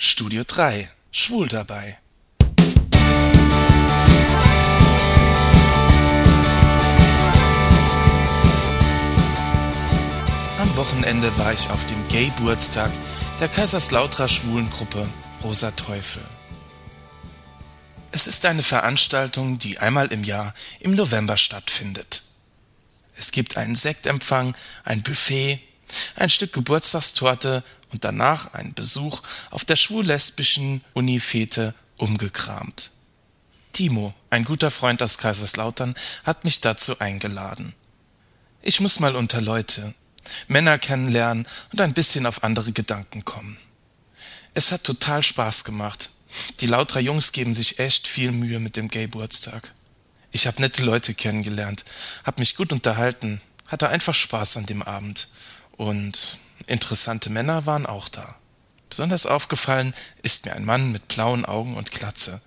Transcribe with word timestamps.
Studio 0.00 0.44
3 0.46 0.88
Schwul 1.10 1.48
dabei. 1.48 1.98
Am 10.56 10.76
Wochenende 10.76 11.36
war 11.36 11.52
ich 11.52 11.68
auf 11.70 11.84
dem 11.86 12.06
Gay-Burztag 12.06 12.92
der 13.40 13.48
Kaiserslauterer 13.48 14.28
Schwulengruppe 14.28 15.08
Rosa 15.42 15.72
Teufel. 15.72 16.22
Es 18.12 18.28
ist 18.28 18.46
eine 18.46 18.62
Veranstaltung, 18.62 19.58
die 19.58 19.78
einmal 19.78 20.12
im 20.12 20.22
Jahr 20.22 20.54
im 20.78 20.94
November 20.94 21.36
stattfindet. 21.36 22.22
Es 23.16 23.32
gibt 23.32 23.56
einen 23.56 23.74
Sektempfang, 23.74 24.54
ein 24.84 25.02
Buffet, 25.02 25.58
ein 26.14 26.30
Stück 26.30 26.52
Geburtstagstorte 26.52 27.64
und 27.90 28.04
danach 28.04 28.54
einen 28.54 28.74
Besuch 28.74 29.22
auf 29.50 29.64
der 29.64 29.76
schwul-lesbischen 29.76 30.82
Unifete 30.92 31.74
umgekramt. 31.96 32.90
Timo, 33.72 34.14
ein 34.30 34.44
guter 34.44 34.70
Freund 34.70 35.02
aus 35.02 35.18
Kaiserslautern, 35.18 35.94
hat 36.24 36.44
mich 36.44 36.60
dazu 36.60 36.98
eingeladen. 36.98 37.74
Ich 38.62 38.80
muss 38.80 39.00
mal 39.00 39.14
unter 39.14 39.40
Leute, 39.40 39.94
Männer 40.46 40.78
kennenlernen 40.78 41.46
und 41.72 41.80
ein 41.80 41.94
bisschen 41.94 42.26
auf 42.26 42.42
andere 42.44 42.72
Gedanken 42.72 43.24
kommen. 43.24 43.56
Es 44.54 44.72
hat 44.72 44.84
total 44.84 45.22
Spaß 45.22 45.64
gemacht. 45.64 46.10
Die 46.60 46.66
Lauterer 46.66 47.00
Jungs 47.00 47.32
geben 47.32 47.54
sich 47.54 47.78
echt 47.78 48.06
viel 48.06 48.32
Mühe 48.32 48.58
mit 48.58 48.76
dem 48.76 48.88
Gay-Geburtstag. 48.88 49.72
Ich 50.30 50.46
habe 50.46 50.60
nette 50.60 50.82
Leute 50.82 51.14
kennengelernt, 51.14 51.84
hab 52.24 52.38
mich 52.38 52.56
gut 52.56 52.72
unterhalten, 52.72 53.40
hatte 53.66 53.88
einfach 53.88 54.14
Spaß 54.14 54.58
an 54.58 54.66
dem 54.66 54.82
Abend. 54.82 55.28
Und 55.76 56.38
interessante 56.66 57.30
Männer 57.30 57.66
waren 57.66 57.86
auch 57.86 58.08
da. 58.08 58.36
Besonders 58.88 59.26
aufgefallen 59.26 59.94
ist 60.22 60.46
mir 60.46 60.54
ein 60.54 60.64
Mann 60.64 60.92
mit 60.92 61.08
blauen 61.08 61.44
Augen 61.44 61.76
und 61.76 61.92
Glatze, 61.92 62.40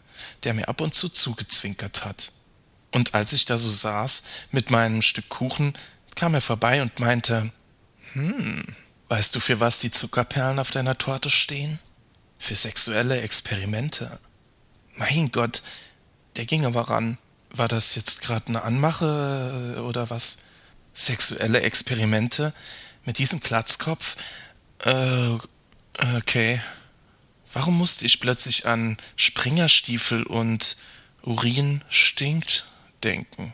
der 0.44 0.54
mir 0.54 0.68
ab 0.68 0.82
und 0.82 0.94
zu 0.94 1.10
zugezwinkert 1.10 2.04
hat. 2.04 2.32
Und 2.92 3.14
als 3.14 3.34
ich 3.34 3.46
da 3.46 3.58
so 3.58 3.70
saß 3.70 4.24
mit 4.52 4.70
meinem 4.70 5.02
Stück 5.02 5.30
Kuchen, 5.30 5.74
kam 6.16 6.34
er 6.34 6.42
vorbei 6.42 6.82
und 6.82 7.00
meinte, 7.00 7.52
hm, 8.14 8.64
weißt 9.08 9.36
du, 9.36 9.40
für 9.40 9.60
was 9.60 9.80
die 9.80 9.92
Zuckerperlen 9.92 10.60
auf 10.60 10.72
deiner 10.72 10.98
Torte 10.98 11.30
stehen? 11.30 11.80
Für 12.38 12.56
sexuelle 12.56 13.22
Experimente. 13.22 14.20
Mein 14.96 15.32
Gott, 15.32 15.62
der 16.36 16.46
ging 16.46 16.66
aber 16.66 16.90
ran. 16.90 17.18
War 17.52 17.68
das 17.68 17.96
jetzt 17.96 18.22
gerade 18.22 18.48
eine 18.48 18.64
Anmache 18.64 19.76
äh, 19.78 19.80
oder 19.80 20.10
was? 20.10 20.40
Sexuelle 20.94 21.62
Experimente 21.62 22.54
mit 23.06 23.18
diesem 23.18 23.40
Glatzkopf? 23.40 24.18
Äh, 24.80 25.38
okay. 26.18 26.62
Warum 27.54 27.78
musste 27.78 28.06
ich 28.06 28.20
plötzlich 28.20 28.66
an 28.66 28.98
Springerstiefel 29.16 30.24
und 30.24 30.78
Urin 31.24 31.84
stinkt 31.90 32.66
denken? 33.04 33.54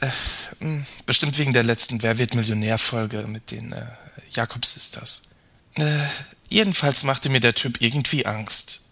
Äh, 0.00 0.10
hm, 0.58 0.86
bestimmt 1.06 1.38
wegen 1.38 1.52
der 1.52 1.62
letzten 1.62 2.02
Wer 2.02 2.18
wird 2.18 2.34
Millionär-Folge 2.34 3.26
mit 3.26 3.50
den 3.50 3.72
äh, 3.72 3.86
Jakob-Sisters. 4.30 5.30
Äh, 5.74 6.06
jedenfalls 6.48 7.02
machte 7.02 7.28
mir 7.28 7.40
der 7.40 7.54
Typ 7.54 7.80
irgendwie 7.80 8.26
Angst. 8.26 8.82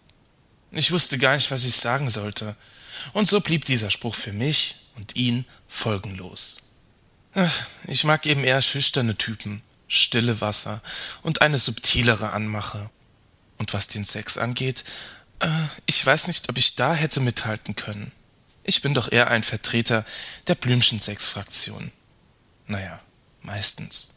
Ich 0.72 0.90
wusste 0.90 1.18
gar 1.18 1.36
nicht, 1.36 1.50
was 1.50 1.64
ich 1.64 1.76
sagen 1.76 2.10
sollte. 2.10 2.56
Und 3.12 3.28
so 3.28 3.40
blieb 3.40 3.64
dieser 3.64 3.90
Spruch 3.90 4.14
für 4.14 4.32
mich 4.32 4.76
und 4.96 5.16
ihn 5.16 5.44
folgenlos. 5.68 6.68
Ich 7.86 8.04
mag 8.04 8.26
eben 8.26 8.44
eher 8.44 8.60
schüchterne 8.60 9.16
Typen, 9.16 9.62
stille 9.92 10.40
Wasser 10.40 10.80
und 11.22 11.42
eine 11.42 11.58
subtilere 11.58 12.32
Anmache. 12.32 12.90
Und 13.58 13.74
was 13.74 13.88
den 13.88 14.04
Sex 14.04 14.38
angeht, 14.38 14.84
äh, 15.40 15.48
ich 15.86 16.04
weiß 16.04 16.26
nicht, 16.26 16.48
ob 16.48 16.56
ich 16.56 16.74
da 16.76 16.94
hätte 16.94 17.20
mithalten 17.20 17.76
können. 17.76 18.10
Ich 18.64 18.80
bin 18.80 18.94
doch 18.94 19.12
eher 19.12 19.30
ein 19.30 19.42
Vertreter 19.42 20.04
der 20.46 20.54
Blümchensex-Fraktion. 20.54 21.92
Naja, 22.66 23.00
meistens. 23.42 24.14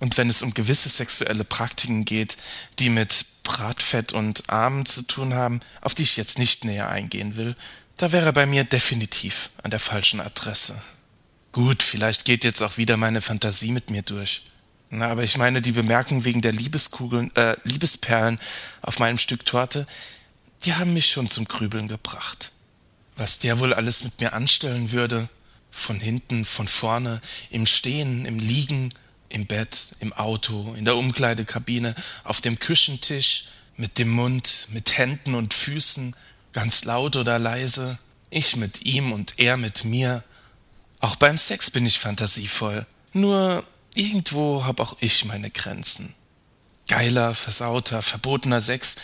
Und 0.00 0.16
wenn 0.16 0.28
es 0.28 0.42
um 0.42 0.52
gewisse 0.52 0.88
sexuelle 0.88 1.44
Praktiken 1.44 2.04
geht, 2.04 2.36
die 2.78 2.90
mit 2.90 3.24
Bratfett 3.44 4.12
und 4.12 4.50
Armen 4.50 4.86
zu 4.86 5.02
tun 5.02 5.34
haben, 5.34 5.60
auf 5.82 5.94
die 5.94 6.02
ich 6.02 6.16
jetzt 6.16 6.38
nicht 6.38 6.64
näher 6.64 6.88
eingehen 6.88 7.36
will, 7.36 7.54
da 7.96 8.10
wäre 8.10 8.32
bei 8.32 8.44
mir 8.44 8.64
definitiv 8.64 9.50
an 9.62 9.70
der 9.70 9.78
falschen 9.78 10.20
Adresse. 10.20 10.80
Gut, 11.52 11.82
vielleicht 11.82 12.24
geht 12.24 12.42
jetzt 12.42 12.62
auch 12.62 12.76
wieder 12.76 12.96
meine 12.96 13.22
Fantasie 13.22 13.70
mit 13.70 13.90
mir 13.90 14.02
durch. 14.02 14.42
Na, 14.96 15.08
aber 15.08 15.24
ich 15.24 15.36
meine, 15.36 15.60
die 15.60 15.72
Bemerkung 15.72 16.24
wegen 16.24 16.40
der 16.40 16.52
Liebeskugeln, 16.52 17.34
äh, 17.34 17.56
Liebesperlen 17.64 18.38
auf 18.80 19.00
meinem 19.00 19.18
Stück 19.18 19.44
Torte, 19.44 19.86
die 20.64 20.74
haben 20.74 20.94
mich 20.94 21.10
schon 21.10 21.28
zum 21.28 21.46
Grübeln 21.46 21.88
gebracht. 21.88 22.52
Was 23.16 23.40
der 23.40 23.58
wohl 23.58 23.74
alles 23.74 24.04
mit 24.04 24.20
mir 24.20 24.32
anstellen 24.32 24.92
würde, 24.92 25.28
von 25.70 25.98
hinten, 25.98 26.44
von 26.44 26.68
vorne, 26.68 27.20
im 27.50 27.66
Stehen, 27.66 28.24
im 28.24 28.38
Liegen, 28.38 28.94
im 29.28 29.46
Bett, 29.46 29.96
im 29.98 30.12
Auto, 30.12 30.74
in 30.78 30.84
der 30.84 30.96
Umkleidekabine, 30.96 31.96
auf 32.22 32.40
dem 32.40 32.60
Küchentisch, 32.60 33.46
mit 33.76 33.98
dem 33.98 34.10
Mund, 34.10 34.68
mit 34.70 34.96
Händen 34.96 35.34
und 35.34 35.52
Füßen, 35.52 36.14
ganz 36.52 36.84
laut 36.84 37.16
oder 37.16 37.40
leise, 37.40 37.98
ich 38.30 38.54
mit 38.54 38.82
ihm 38.82 39.10
und 39.12 39.34
er 39.38 39.56
mit 39.56 39.84
mir. 39.84 40.22
Auch 41.00 41.16
beim 41.16 41.36
Sex 41.36 41.72
bin 41.72 41.84
ich 41.84 41.98
fantasievoll. 41.98 42.86
Nur 43.12 43.64
irgendwo 43.94 44.64
hab 44.64 44.80
auch 44.80 44.96
ich 45.00 45.24
meine 45.24 45.50
Grenzen. 45.50 46.14
Geiler, 46.88 47.34
versauter, 47.34 48.02
verbotener 48.02 48.60
Sex 48.60 48.96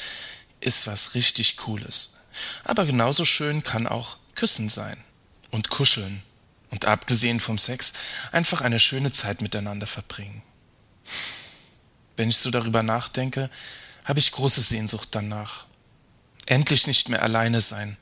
ist 0.61 0.87
was 0.87 1.15
richtig 1.15 1.57
Cooles. 1.57 2.21
Aber 2.65 2.85
genauso 2.85 3.25
schön 3.25 3.63
kann 3.63 3.87
auch 3.87 4.17
Küssen 4.35 4.69
sein 4.69 4.97
und 5.51 5.71
kuscheln 5.71 6.23
und 6.71 6.85
abgesehen 6.85 7.41
vom 7.41 7.59
Sex 7.59 7.93
einfach 8.33 8.61
eine 8.61 8.79
schöne 8.79 9.13
Zeit 9.13 9.41
miteinander 9.41 9.87
verbringen. 9.87 10.43
Wenn 12.17 12.29
ich 12.29 12.39
so 12.39 12.51
darüber 12.51 12.83
nachdenke, 12.83 13.51
habe 14.05 14.19
ich 14.19 14.33
große 14.33 14.61
Sehnsucht 14.61 15.09
danach. 15.13 15.67
Endlich 16.47 16.87
nicht 16.87 17.09
mehr 17.09 17.23
alleine 17.23 17.61
sein. 17.61 17.97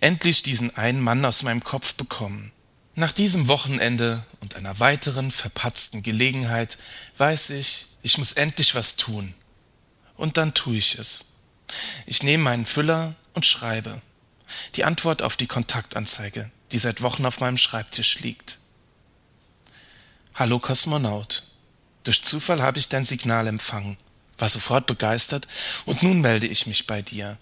Endlich 0.00 0.42
diesen 0.42 0.76
einen 0.76 1.00
Mann 1.00 1.24
aus 1.24 1.42
meinem 1.42 1.64
Kopf 1.64 1.94
bekommen. 1.94 2.52
Nach 2.98 3.12
diesem 3.12 3.46
Wochenende 3.46 4.24
und 4.40 4.56
einer 4.56 4.80
weiteren 4.80 5.30
verpatzten 5.30 6.02
Gelegenheit 6.02 6.78
weiß 7.18 7.50
ich, 7.50 7.88
ich 8.00 8.16
muss 8.16 8.32
endlich 8.32 8.74
was 8.74 8.96
tun. 8.96 9.34
Und 10.16 10.38
dann 10.38 10.54
tue 10.54 10.78
ich 10.78 10.98
es. 10.98 11.34
Ich 12.06 12.22
nehme 12.22 12.44
meinen 12.44 12.64
Füller 12.64 13.14
und 13.34 13.44
schreibe. 13.44 14.00
Die 14.76 14.84
Antwort 14.84 15.20
auf 15.20 15.36
die 15.36 15.46
Kontaktanzeige, 15.46 16.50
die 16.72 16.78
seit 16.78 17.02
Wochen 17.02 17.26
auf 17.26 17.38
meinem 17.38 17.58
Schreibtisch 17.58 18.20
liegt. 18.20 18.58
Hallo 20.34 20.58
Kosmonaut. 20.58 21.42
Durch 22.04 22.22
Zufall 22.22 22.62
habe 22.62 22.78
ich 22.78 22.88
dein 22.88 23.04
Signal 23.04 23.46
empfangen, 23.46 23.98
war 24.38 24.48
sofort 24.48 24.86
begeistert 24.86 25.46
und 25.84 26.02
nun 26.02 26.22
melde 26.22 26.46
ich 26.46 26.66
mich 26.66 26.86
bei 26.86 27.02
dir. 27.02 27.36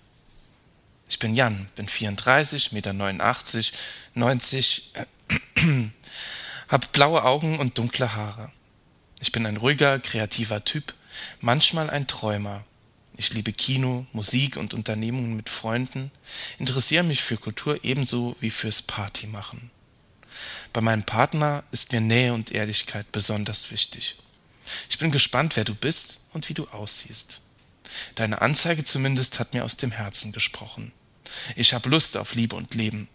Ich 1.09 1.20
bin 1.20 1.34
Jan, 1.34 1.69
bin 1.76 1.87
34, 1.87 2.72
Meter 2.72 2.93
89, 2.93 3.72
90, 4.14 4.91
äh, 4.94 5.06
hab 6.69 6.92
blaue 6.92 7.25
Augen 7.25 7.58
und 7.58 7.78
dunkle 7.78 8.14
Haare. 8.14 8.50
Ich 9.20 9.32
bin 9.32 9.47
ein 9.47 9.56
ruhiger, 9.56 9.98
kreativer 9.98 10.64
Typ, 10.64 10.94
manchmal 11.41 11.91
ein 11.91 12.06
Träumer, 12.06 12.64
ich 13.16 13.32
liebe 13.32 13.52
Kino, 13.52 14.06
Musik 14.12 14.56
und 14.56 14.75
Unternehmungen 14.75 15.36
mit 15.36 15.48
Freunden, 15.48 16.10
interessiere 16.58 17.04
mich 17.04 17.22
für 17.22 17.36
Kultur 17.36 17.84
ebenso 17.84 18.36
wie 18.41 18.50
fürs 18.50 18.82
Partymachen. 18.82 19.70
Bei 20.72 20.80
meinem 20.80 21.04
Partner 21.04 21.62
ist 21.70 21.92
mir 21.92 22.00
Nähe 22.00 22.34
und 22.34 22.50
Ehrlichkeit 22.50 23.12
besonders 23.12 23.70
wichtig. 23.70 24.16
Ich 24.91 24.98
bin 24.98 25.12
gespannt, 25.12 25.56
wer 25.56 25.64
du 25.64 25.75
bist 25.75 26.26
und 26.32 26.48
wie 26.48 26.54
du 26.54 26.66
aussiehst. 26.69 27.42
Deine 28.16 28.42
Anzeige 28.42 28.84
zumindest 28.84 29.38
hat 29.38 29.54
mir 29.54 29.64
aus 29.64 29.76
dem 29.76 29.92
Herzen 29.92 30.32
gesprochen. 30.32 30.90
Ich 31.55 31.75
habe 31.75 31.88
Lust 31.88 32.16
auf 32.16 32.34
Liebe 32.34 32.56
und 32.56 32.75
Leben, 32.75 33.08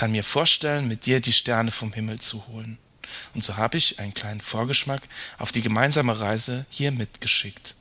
kann 0.00 0.12
mir 0.12 0.24
vorstellen, 0.24 0.88
mit 0.88 1.04
dir 1.04 1.20
die 1.20 1.34
Sterne 1.34 1.70
vom 1.70 1.92
Himmel 1.92 2.20
zu 2.20 2.46
holen. 2.46 2.78
Und 3.34 3.44
so 3.44 3.58
habe 3.58 3.76
ich 3.76 3.98
einen 3.98 4.14
kleinen 4.14 4.40
Vorgeschmack 4.40 5.02
auf 5.36 5.52
die 5.52 5.60
gemeinsame 5.60 6.18
Reise 6.18 6.64
hier 6.70 6.90
mitgeschickt. 6.90 7.74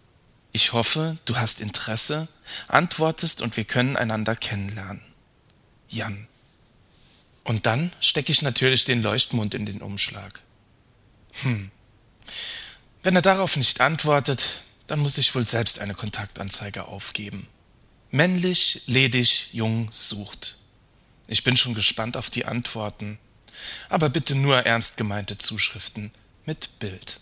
Ich 0.52 0.74
hoffe, 0.74 1.18
du 1.24 1.38
hast 1.38 1.62
Interesse, 1.62 2.28
antwortest 2.68 3.42
und 3.42 3.56
wir 3.56 3.64
können 3.64 3.96
einander 3.96 4.36
kennenlernen. 4.36 5.02
Jan. 5.88 6.28
Und 7.46 7.66
dann 7.66 7.94
stecke 8.02 8.34
ich 8.34 8.42
natürlich 8.42 8.84
den 8.84 9.02
Leuchtmund 9.02 9.54
in 9.54 9.66
den 9.66 9.82
Umschlag. 9.82 10.42
Hm. 11.44 11.72
Wenn 13.02 13.16
er 13.16 13.22
darauf 13.22 13.56
nicht 13.56 13.80
antwortet, 13.80 14.60
dann 14.88 15.00
muss 15.00 15.18
ich 15.18 15.34
wohl 15.36 15.48
selbst 15.48 15.80
eine 15.80 15.94
Kontaktanzeige 15.94 16.84
aufgeben. 16.84 17.48
Männlich, 18.12 18.82
ledig, 18.88 19.54
jung, 19.54 19.88
sucht. 19.90 20.59
Ich 21.32 21.44
bin 21.44 21.56
schon 21.56 21.76
gespannt 21.76 22.18
auf 22.18 22.32
die 22.32 22.46
Antworten. 22.46 23.20
Aber 23.88 24.10
bitte 24.10 24.34
nur 24.34 24.66
ernst 24.66 24.98
gemeinte 24.98 25.38
Zuschriften 25.38 26.12
mit 26.46 26.80
Bild. 26.80 27.22